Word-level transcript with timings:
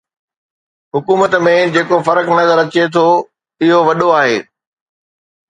حڪومت 0.95 1.33
۾ 1.47 1.53
جيڪو 1.75 1.97
فرق 2.07 2.25
نظر 2.39 2.57
اچي 2.63 2.83
ٿو 2.93 3.05
اهو 3.63 3.79
وڏو 3.87 4.09
آهي 4.19 4.37